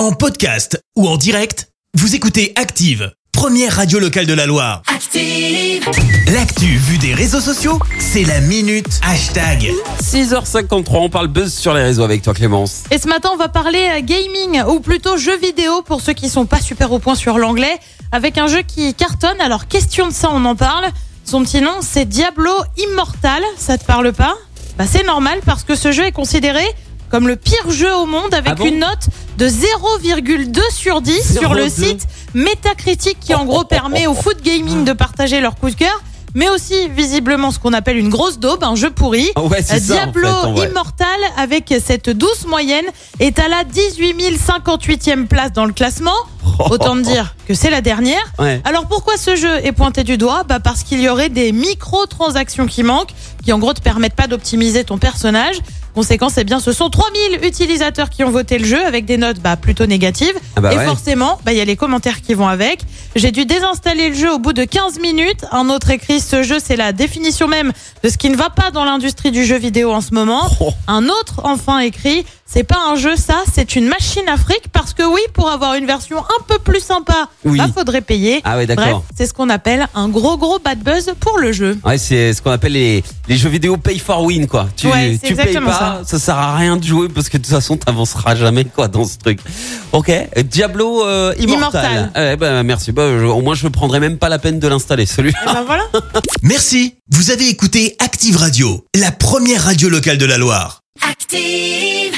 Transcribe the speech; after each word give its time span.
En 0.00 0.12
podcast 0.12 0.82
ou 0.96 1.06
en 1.06 1.18
direct, 1.18 1.68
vous 1.92 2.14
écoutez 2.14 2.54
Active, 2.56 3.12
première 3.32 3.76
radio 3.76 3.98
locale 3.98 4.24
de 4.24 4.32
la 4.32 4.46
Loire. 4.46 4.80
Active. 4.86 5.84
L'actu 6.32 6.64
vue 6.64 6.96
des 6.96 7.12
réseaux 7.12 7.42
sociaux, 7.42 7.78
c'est 7.98 8.24
la 8.24 8.40
minute 8.40 8.98
hashtag. 9.06 9.70
6h53, 10.02 10.84
on 10.94 11.10
parle 11.10 11.28
buzz 11.28 11.52
sur 11.52 11.74
les 11.74 11.82
réseaux 11.82 12.02
avec 12.02 12.22
toi 12.22 12.32
Clémence. 12.32 12.84
Et 12.90 12.96
ce 12.96 13.08
matin, 13.08 13.28
on 13.34 13.36
va 13.36 13.50
parler 13.50 13.90
euh, 13.90 14.00
gaming 14.00 14.62
ou 14.70 14.80
plutôt 14.80 15.18
jeux 15.18 15.36
vidéo 15.36 15.82
pour 15.82 16.00
ceux 16.00 16.14
qui 16.14 16.30
sont 16.30 16.46
pas 16.46 16.62
super 16.62 16.90
au 16.92 16.98
point 16.98 17.14
sur 17.14 17.36
l'anglais, 17.36 17.78
avec 18.10 18.38
un 18.38 18.46
jeu 18.46 18.62
qui 18.62 18.94
cartonne. 18.94 19.38
Alors, 19.42 19.68
question 19.68 20.08
de 20.08 20.14
ça, 20.14 20.30
on 20.32 20.46
en 20.46 20.56
parle. 20.56 20.86
Son 21.26 21.42
petit 21.42 21.60
nom, 21.60 21.74
c'est 21.82 22.06
Diablo 22.06 22.54
Immortal. 22.78 23.42
Ça 23.58 23.76
te 23.76 23.84
parle 23.84 24.14
pas? 24.14 24.34
Bah, 24.78 24.86
c'est 24.90 25.04
normal 25.04 25.40
parce 25.44 25.62
que 25.62 25.74
ce 25.74 25.92
jeu 25.92 26.04
est 26.06 26.12
considéré 26.12 26.64
comme 27.10 27.28
le 27.28 27.36
pire 27.36 27.70
jeu 27.70 27.94
au 27.94 28.06
monde 28.06 28.32
avec 28.32 28.52
Ah 28.52 28.54
bon 28.54 28.66
une 28.66 28.78
note 28.78 29.08
de 29.38 29.46
0,2 29.48 30.58
sur 30.72 31.00
10 31.00 31.38
sur 31.38 31.54
le 31.54 31.64
0,2. 31.64 31.70
site 31.70 32.06
Metacritic 32.34 33.18
qui 33.20 33.34
en 33.34 33.44
gros 33.44 33.64
permet 33.64 34.06
au 34.06 34.14
foot 34.14 34.40
gaming 34.42 34.84
de 34.84 34.92
partager 34.92 35.40
leur 35.40 35.56
coup 35.56 35.70
de 35.70 35.74
cœur. 35.74 36.02
Mais 36.36 36.48
aussi 36.48 36.88
visiblement 36.90 37.50
ce 37.50 37.58
qu'on 37.58 37.72
appelle 37.72 37.96
une 37.96 38.08
grosse 38.08 38.38
daube, 38.38 38.62
un 38.62 38.76
jeu 38.76 38.90
pourri. 38.90 39.28
Ah 39.34 39.42
ouais, 39.42 39.62
c'est 39.64 39.80
ça, 39.80 39.94
en 39.94 39.96
Diablo 39.96 40.28
fait, 40.28 40.46
en 40.46 40.52
vrai. 40.52 40.68
Immortal 40.68 41.18
avec 41.36 41.74
cette 41.84 42.08
douce 42.08 42.46
moyenne 42.46 42.84
est 43.18 43.40
à 43.40 43.48
la 43.48 43.64
18 43.64 44.14
058e 44.38 45.26
place 45.26 45.50
dans 45.52 45.64
le 45.64 45.72
classement. 45.72 46.14
Autant 46.70 46.94
dire 46.94 47.34
que 47.48 47.54
c'est 47.54 47.70
la 47.70 47.80
dernière. 47.80 48.22
Ouais. 48.38 48.60
Alors 48.64 48.86
pourquoi 48.86 49.16
ce 49.16 49.34
jeu 49.34 49.56
est 49.64 49.72
pointé 49.72 50.04
du 50.04 50.18
doigt? 50.18 50.44
Bah 50.44 50.60
Parce 50.60 50.84
qu'il 50.84 51.00
y 51.00 51.08
aurait 51.08 51.30
des 51.30 51.50
microtransactions 51.50 52.66
qui 52.66 52.84
manquent, 52.84 53.12
qui 53.44 53.52
en 53.52 53.58
gros 53.58 53.72
te 53.72 53.80
permettent 53.80 54.14
pas 54.14 54.28
d'optimiser 54.28 54.84
ton 54.84 54.98
personnage. 54.98 55.56
Conséquence, 55.94 56.38
eh 56.38 56.44
bien, 56.44 56.60
ce 56.60 56.72
sont 56.72 56.88
3000 56.88 57.44
utilisateurs 57.44 58.10
qui 58.10 58.22
ont 58.24 58.30
voté 58.30 58.58
le 58.58 58.64
jeu 58.64 58.84
avec 58.86 59.04
des 59.04 59.16
notes 59.16 59.40
bah, 59.40 59.56
plutôt 59.56 59.86
négatives. 59.86 60.34
Ah 60.56 60.60
bah 60.60 60.72
et 60.72 60.76
ouais. 60.76 60.84
forcément, 60.84 61.40
bah, 61.44 61.52
il 61.52 61.58
y 61.58 61.60
a 61.60 61.64
les 61.64 61.76
commentaires 61.76 62.20
qui 62.20 62.34
vont 62.34 62.46
avec. 62.46 62.80
J'ai 63.16 63.32
dû 63.32 63.44
désinstaller 63.44 64.10
le 64.10 64.14
jeu 64.14 64.32
au 64.32 64.38
bout 64.38 64.52
de 64.52 64.64
15 64.64 65.00
minutes. 65.00 65.44
Un 65.50 65.68
autre 65.68 65.90
écrit, 65.90 66.20
ce 66.20 66.42
jeu, 66.44 66.58
c'est 66.64 66.76
la 66.76 66.92
définition 66.92 67.48
même 67.48 67.72
de 68.04 68.08
ce 68.08 68.16
qui 68.16 68.30
ne 68.30 68.36
va 68.36 68.50
pas 68.50 68.70
dans 68.70 68.84
l'industrie 68.84 69.32
du 69.32 69.44
jeu 69.44 69.58
vidéo 69.58 69.90
en 69.92 70.00
ce 70.00 70.14
moment. 70.14 70.48
Oh. 70.60 70.72
Un 70.86 71.06
autre, 71.08 71.40
enfin, 71.42 71.80
écrit, 71.80 72.24
c'est 72.46 72.62
pas 72.64 72.78
un 72.88 72.96
jeu, 72.96 73.16
ça, 73.16 73.36
c'est 73.52 73.76
une 73.76 73.86
machine 73.86 74.28
à 74.28 74.36
fric 74.36 74.62
parce 74.72 74.92
que 74.94 75.02
oui, 75.04 75.20
pour 75.34 75.50
avoir 75.50 75.74
une 75.74 75.86
version 75.86 76.18
un 76.18 76.42
peu 76.48 76.58
plus 76.58 76.80
sympa, 76.80 77.28
Oui. 77.44 77.58
bah, 77.58 77.66
faudrait 77.72 78.00
payer. 78.00 78.40
Ah 78.44 78.56
ouais, 78.56 78.66
d'accord. 78.66 79.04
C'est 79.16 79.26
ce 79.26 79.32
qu'on 79.34 79.48
appelle 79.50 79.86
un 79.94 80.08
gros 80.08 80.36
gros 80.36 80.58
bad 80.58 80.78
buzz 80.80 81.12
pour 81.20 81.38
le 81.38 81.52
jeu. 81.52 81.78
Ouais, 81.84 81.98
c'est 81.98 82.32
ce 82.32 82.42
qu'on 82.42 82.50
appelle 82.50 82.72
les, 82.72 83.04
les 83.28 83.36
jeux 83.36 83.48
vidéo 83.48 83.76
pay 83.76 83.98
for 83.98 84.22
win 84.24 84.46
quoi. 84.48 84.68
Tu, 84.76 84.88
Ouais, 84.88 85.18
tu 85.22 85.34
payes 85.36 85.54
pas, 85.60 86.02
ça. 86.04 86.18
sert 86.18 86.36
à 86.38 86.56
rien 86.56 86.76
de 86.76 86.84
jouer 86.84 87.08
parce 87.08 87.28
que 87.28 87.36
de 87.38 87.42
toute 87.44 87.52
façon 87.52 87.76
t'avanceras 87.76 88.34
jamais 88.34 88.64
quoi 88.64 88.88
dans 88.88 89.04
ce 89.04 89.16
truc. 89.18 89.38
Ok, 89.92 90.10
Diablo 90.44 91.04
euh, 91.06 91.32
Immortal. 91.38 91.84
Immortal. 91.84 92.32
Eh 92.32 92.36
ben 92.36 92.62
merci. 92.64 92.90
Bah, 93.00 93.18
je- 93.18 93.24
au 93.24 93.40
moins 93.40 93.54
je 93.54 93.66
prendrai 93.66 93.98
même 93.98 94.18
pas 94.18 94.28
la 94.28 94.38
peine 94.38 94.58
de 94.60 94.68
l'installer 94.68 95.06
celui. 95.06 95.30
Et 95.30 95.46
ben 95.46 95.62
voilà. 95.64 95.84
Merci, 96.42 96.96
vous 97.10 97.30
avez 97.30 97.48
écouté 97.48 97.96
Active 97.98 98.36
Radio, 98.36 98.84
la 98.94 99.10
première 99.10 99.64
radio 99.64 99.88
locale 99.88 100.18
de 100.18 100.26
la 100.26 100.36
Loire. 100.36 100.82
Active. 101.08 102.12